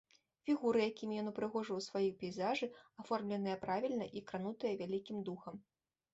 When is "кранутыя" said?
4.33-4.73